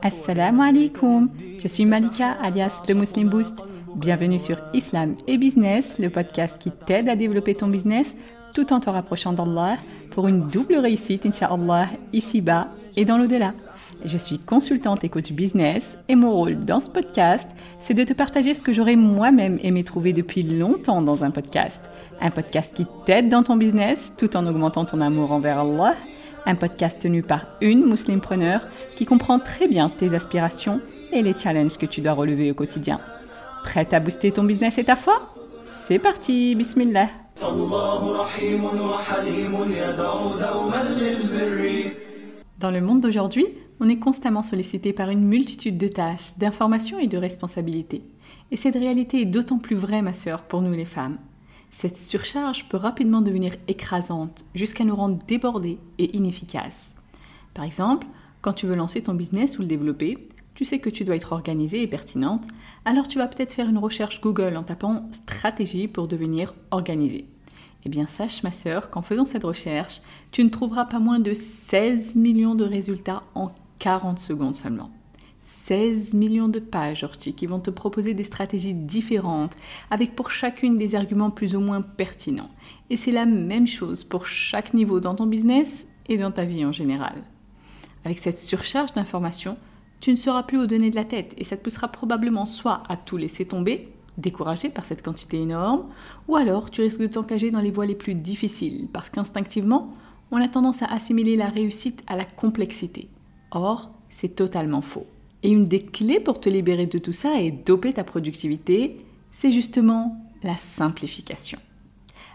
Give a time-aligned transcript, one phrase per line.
[0.00, 3.58] Assalamu alaikum, je suis Malika alias The Muslim Boost.
[3.96, 8.14] Bienvenue sur Islam et Business, le podcast qui t'aide à développer ton business
[8.54, 9.78] tout en te rapprochant d'Allah
[10.12, 13.52] pour une double réussite, Inch'Allah, ici-bas et dans l'au-delà.
[14.04, 17.48] Je suis consultante et coach business et mon rôle dans ce podcast,
[17.80, 21.80] c'est de te partager ce que j'aurais moi-même aimé trouver depuis longtemps dans un podcast.
[22.20, 25.94] Un podcast qui t'aide dans ton business tout en augmentant ton amour envers Allah.
[26.44, 28.60] Un podcast tenu par une preneur
[28.94, 30.80] qui comprend très bien tes aspirations
[31.12, 33.00] et les challenges que tu dois relever au quotidien.
[33.64, 35.34] Prête à booster ton business et ta foi?
[35.66, 37.08] C'est parti, bismillah.
[42.58, 43.44] Dans le monde d'aujourd'hui,
[43.80, 48.02] on est constamment sollicité par une multitude de tâches, d'informations et de responsabilités.
[48.50, 51.18] Et cette réalité est d'autant plus vraie, ma sœur, pour nous les femmes.
[51.70, 56.94] Cette surcharge peut rapidement devenir écrasante jusqu'à nous rendre débordés et inefficaces.
[57.52, 58.06] Par exemple,
[58.40, 61.32] quand tu veux lancer ton business ou le développer, tu sais que tu dois être
[61.32, 62.46] organisée et pertinente,
[62.86, 67.26] alors tu vas peut-être faire une recherche Google en tapant stratégie pour devenir organisée.
[67.84, 70.00] Eh bien, sache, ma sœur, qu'en faisant cette recherche,
[70.32, 74.90] tu ne trouveras pas moins de 16 millions de résultats en 40 secondes seulement.
[75.42, 79.56] 16 millions de pages orti qui vont te proposer des stratégies différentes,
[79.90, 82.50] avec pour chacune des arguments plus ou moins pertinents.
[82.90, 86.64] Et c'est la même chose pour chaque niveau dans ton business et dans ta vie
[86.64, 87.22] en général.
[88.04, 89.56] Avec cette surcharge d'informations,
[90.00, 92.82] tu ne seras plus au donné de la tête et ça te poussera probablement soit
[92.88, 93.88] à tout laisser tomber,
[94.18, 95.86] découragé par cette quantité énorme,
[96.28, 99.94] ou alors tu risques de t'engager dans les voies les plus difficiles, parce qu'instinctivement,
[100.30, 103.08] on a tendance à assimiler la réussite à la complexité.
[103.50, 105.06] Or, c'est totalement faux.
[105.42, 108.96] Et une des clés pour te libérer de tout ça et doper ta productivité,
[109.30, 111.58] c'est justement la simplification.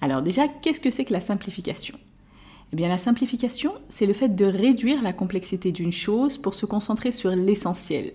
[0.00, 1.98] Alors déjà, qu'est-ce que c'est que la simplification?
[2.72, 6.66] Eh bien la simplification, c'est le fait de réduire la complexité d'une chose pour se
[6.66, 8.12] concentrer sur l'essentiel,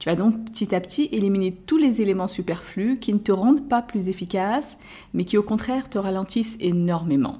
[0.00, 3.68] tu vas donc petit à petit éliminer tous les éléments superflus qui ne te rendent
[3.68, 4.78] pas plus efficace,
[5.12, 7.36] mais qui au contraire te ralentissent énormément.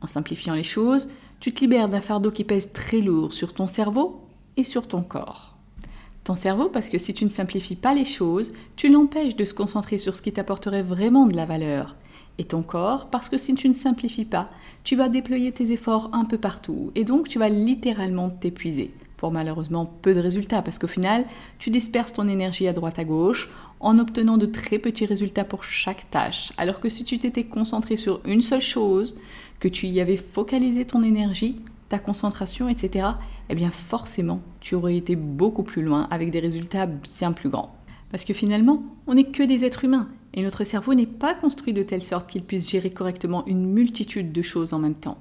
[0.00, 1.08] En simplifiant les choses,
[1.40, 4.20] tu te libères d'un fardeau qui pèse très lourd sur ton cerveau
[4.56, 5.56] et sur ton corps.
[6.22, 9.54] Ton cerveau, parce que si tu ne simplifies pas les choses, tu l'empêches de se
[9.54, 11.96] concentrer sur ce qui t'apporterait vraiment de la valeur.
[12.38, 14.50] Et ton corps, parce que si tu ne simplifies pas,
[14.84, 19.32] tu vas déployer tes efforts un peu partout, et donc tu vas littéralement t'épuiser pour
[19.32, 21.24] malheureusement peu de résultats, parce qu'au final,
[21.58, 23.48] tu disperses ton énergie à droite à gauche
[23.80, 27.96] en obtenant de très petits résultats pour chaque tâche, alors que si tu t'étais concentré
[27.96, 29.16] sur une seule chose,
[29.58, 31.56] que tu y avais focalisé ton énergie,
[31.88, 33.08] ta concentration, etc.,
[33.48, 37.74] eh bien forcément, tu aurais été beaucoup plus loin avec des résultats bien plus grands.
[38.10, 41.72] Parce que finalement, on n'est que des êtres humains, et notre cerveau n'est pas construit
[41.72, 45.18] de telle sorte qu'il puisse gérer correctement une multitude de choses en même temps.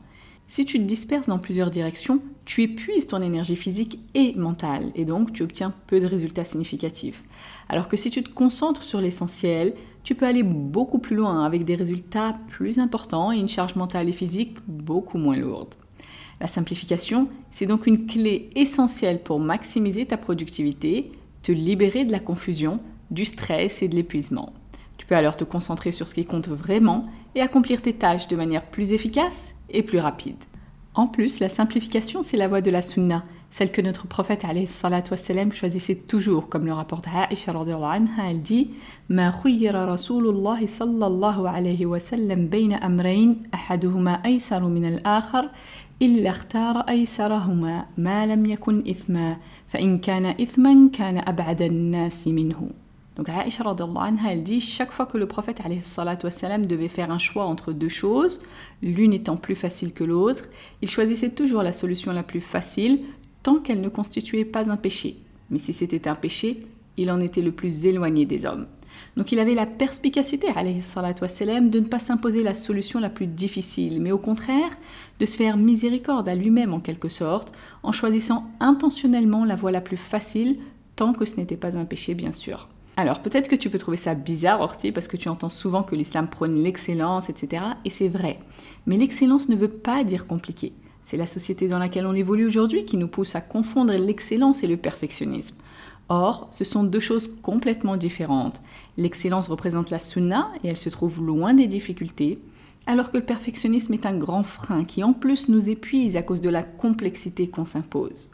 [0.48, 5.04] Si tu te disperses dans plusieurs directions, tu épuises ton énergie physique et mentale et
[5.04, 7.24] donc tu obtiens peu de résultats significatifs.
[7.68, 9.74] Alors que si tu te concentres sur l'essentiel,
[10.04, 14.08] tu peux aller beaucoup plus loin avec des résultats plus importants et une charge mentale
[14.08, 15.74] et physique beaucoup moins lourde.
[16.40, 21.12] La simplification, c'est donc une clé essentielle pour maximiser ta productivité,
[21.42, 22.78] te libérer de la confusion,
[23.10, 24.54] du stress et de l'épuisement.
[25.06, 27.06] Tu peux alors te concentrer sur ce qui compte vraiment
[27.36, 30.44] et accomplir tes tâches de manière plus efficace et plus rapide.
[30.96, 33.22] En plus, la simplification, c'est la voie de la sunna,
[33.52, 34.44] celle que notre prophète
[35.12, 38.72] wassalam, choisissait toujours, comme le rapporte Aisha anha, elle dit
[39.08, 45.52] Ma Rasulullah sallallahu alayhi wa sallam bayna amrayn ahaduhuma aysaru min al-akhar
[46.00, 49.38] ikhtara aysarahuma ma lam yakun ithma
[49.68, 52.74] fa in kana ithman kana ab'ada an-nas minhu
[53.16, 57.46] donc Aisha anha, elle dit chaque fois que le prophète wassalam, devait faire un choix
[57.46, 58.42] entre deux choses,
[58.82, 60.46] l'une étant plus facile que l'autre,
[60.82, 63.00] il choisissait toujours la solution la plus facile
[63.42, 65.18] tant qu'elle ne constituait pas un péché.
[65.50, 66.66] Mais si c'était un péché,
[66.98, 68.68] il en était le plus éloigné des hommes.
[69.16, 70.48] Donc il avait la perspicacité,
[71.22, 74.72] wassalam, de ne pas s'imposer la solution la plus difficile, mais au contraire
[75.20, 77.54] de se faire miséricorde à lui-même en quelque sorte,
[77.84, 80.58] en choisissant intentionnellement la voie la plus facile,
[80.96, 82.68] tant que ce n'était pas un péché bien sûr.
[82.98, 85.96] Alors peut-être que tu peux trouver ça bizarre, Orti, parce que tu entends souvent que
[85.96, 87.64] l'islam prône l'excellence, etc.
[87.84, 88.40] Et c'est vrai.
[88.86, 90.74] Mais l'excellence ne veut pas dire compliqué.
[91.04, 94.68] C'est la société dans laquelle on évolue aujourd'hui qui nous pousse à confondre l'excellence et
[94.68, 95.58] le perfectionnisme.
[96.08, 98.62] Or, ce sont deux choses complètement différentes.
[98.98, 102.40] L'excellence représente la sunna et elle se trouve loin des difficultés,
[102.88, 106.42] alors que le perfectionnisme est un grand frein qui en plus nous épuise à cause
[106.42, 108.30] de la complexité qu'on s'impose.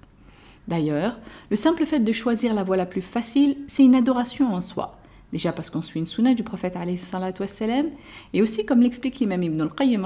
[0.67, 1.17] D'ailleurs,
[1.49, 4.97] le simple fait de choisir la voie la plus facile, c'est une adoration en soi.
[5.31, 6.77] Déjà parce qu'on suit une sunna du prophète
[7.39, 7.87] wassalam,
[8.33, 10.05] et aussi comme l'explique l'imam Ibn al-Qayyim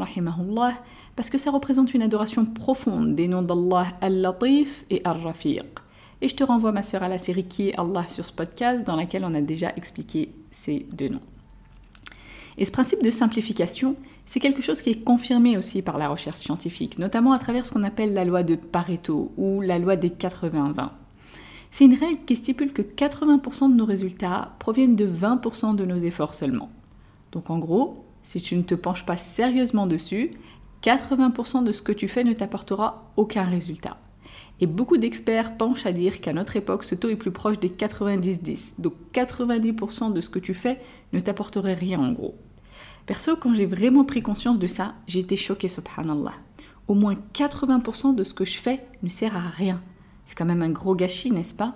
[1.15, 5.63] parce que ça représente une adoration profonde des noms d'Allah al-Latif et al-Rafiq.
[6.21, 8.85] Et je te renvoie ma sœur à la série Qui est Allah sur ce podcast
[8.85, 11.21] dans laquelle on a déjà expliqué ces deux noms.
[12.57, 13.95] Et ce principe de simplification,
[14.25, 17.71] c'est quelque chose qui est confirmé aussi par la recherche scientifique, notamment à travers ce
[17.71, 20.89] qu'on appelle la loi de Pareto ou la loi des 80-20.
[21.69, 25.97] C'est une règle qui stipule que 80% de nos résultats proviennent de 20% de nos
[25.97, 26.69] efforts seulement.
[27.31, 30.31] Donc en gros, si tu ne te penches pas sérieusement dessus,
[30.83, 33.97] 80% de ce que tu fais ne t'apportera aucun résultat.
[34.61, 37.69] Et beaucoup d'experts penchent à dire qu'à notre époque, ce taux est plus proche des
[37.69, 38.79] 90-10.
[38.79, 40.79] Donc 90% de ce que tu fais
[41.13, 42.35] ne t'apporterait rien en gros.
[43.05, 46.33] Perso, quand j'ai vraiment pris conscience de ça, j'ai été choquée, subhanallah.
[46.87, 49.81] Au moins 80% de ce que je fais ne sert à rien.
[50.25, 51.75] C'est quand même un gros gâchis, n'est-ce pas?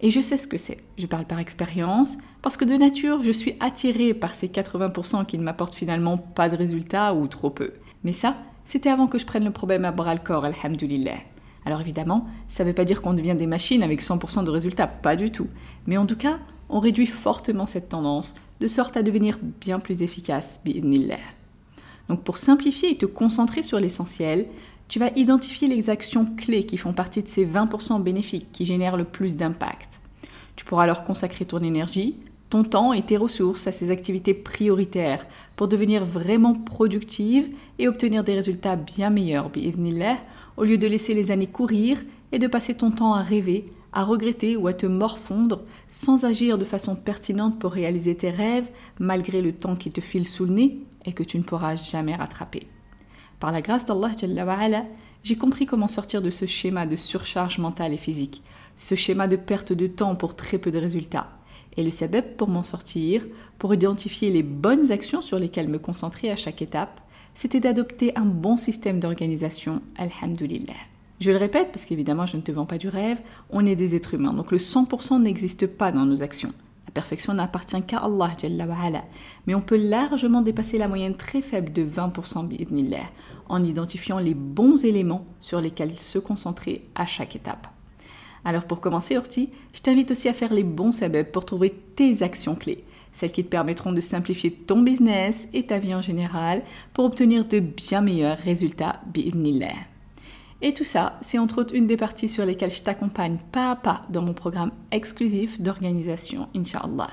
[0.00, 0.78] Et je sais ce que c'est.
[0.96, 5.36] Je parle par expérience, parce que de nature, je suis attirée par ces 80% qui
[5.38, 7.72] ne m'apportent finalement pas de résultats ou trop peu.
[8.02, 11.18] Mais ça, c'était avant que je prenne le problème à bras le corps, alhamdulillah.
[11.66, 14.86] Alors évidemment, ça ne veut pas dire qu'on devient des machines avec 100% de résultats,
[14.86, 15.48] pas du tout.
[15.86, 16.38] Mais en tout cas,
[16.68, 20.60] on réduit fortement cette tendance, de sorte à devenir bien plus efficace.
[22.08, 24.46] Donc pour simplifier et te concentrer sur l'essentiel,
[24.88, 28.96] tu vas identifier les actions clés qui font partie de ces 20% bénéfiques qui génèrent
[28.96, 30.00] le plus d'impact.
[30.54, 32.16] Tu pourras alors consacrer ton énergie,
[32.50, 35.26] ton temps et tes ressources à ces activités prioritaires
[35.56, 37.48] pour devenir vraiment productive
[37.78, 39.50] et obtenir des résultats bien meilleurs,
[40.56, 43.66] au lieu de laisser les années courir et de passer ton temps à rêver,
[43.96, 48.70] à regretter ou à te morfondre sans agir de façon pertinente pour réaliser tes rêves
[48.98, 52.14] malgré le temps qui te file sous le nez et que tu ne pourras jamais
[52.14, 52.66] rattraper.
[53.40, 54.12] Par la grâce d'Allah,
[55.22, 58.42] j'ai compris comment sortir de ce schéma de surcharge mentale et physique,
[58.76, 61.30] ce schéma de perte de temps pour très peu de résultats.
[61.78, 63.26] Et le sabab pour m'en sortir,
[63.58, 67.00] pour identifier les bonnes actions sur lesquelles me concentrer à chaque étape,
[67.34, 70.95] c'était d'adopter un bon système d'organisation, alhamdulillah.
[71.20, 73.20] Je le répète parce qu'évidemment je ne te vends pas du rêve,
[73.50, 76.52] on est des êtres humains, donc le 100% n'existe pas dans nos actions
[76.96, 79.04] perfection n'appartient qu'à Allah,
[79.46, 82.48] mais on peut largement dépasser la moyenne très faible de 20%
[83.50, 87.66] en identifiant les bons éléments sur lesquels se concentrer à chaque étape.
[88.46, 92.22] Alors pour commencer, Orti, je t'invite aussi à faire les bons sabbats pour trouver tes
[92.22, 96.62] actions clés, celles qui te permettront de simplifier ton business et ta vie en général
[96.94, 99.95] pour obtenir de bien meilleurs résultats, bi'idnillah.
[100.62, 103.76] Et tout ça, c'est entre autres une des parties sur lesquelles je t'accompagne pas à
[103.76, 107.10] pas dans mon programme exclusif d'organisation, Inch'Allah.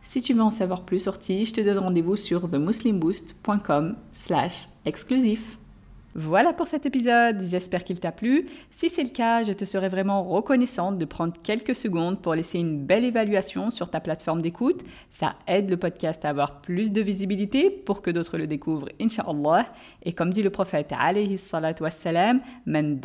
[0.00, 5.58] Si tu veux en savoir plus sur je te donne rendez-vous sur themuslimboost.com slash exclusif.
[6.16, 8.46] Voilà pour cet épisode, j'espère qu'il t'a plu.
[8.70, 12.60] Si c'est le cas, je te serais vraiment reconnaissante de prendre quelques secondes pour laisser
[12.60, 14.84] une belle évaluation sur ta plateforme d'écoute.
[15.10, 19.66] Ça aide le podcast à avoir plus de visibilité pour que d'autres le découvrent, inshallah.
[20.04, 23.00] Et comme dit le prophète alayhi salatu wassalam, Man.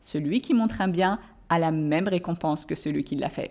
[0.00, 3.50] Celui qui montre un bien a la même récompense que celui qui l'a fait.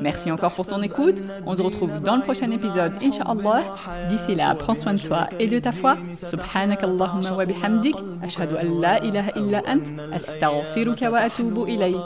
[0.00, 1.16] Merci encore pour ton écoute.
[1.46, 3.62] On se retrouve dans le prochain épisode, Inch'Allah.
[4.08, 5.96] D'ici là, prends soin de toi et de ta foi.
[6.14, 7.96] Subhanak Allahumma wa bihamdik.
[8.22, 9.84] Ashhadu an la ilaha illa ant.
[10.12, 11.96] Astaghfiruka wa atubu ilayk.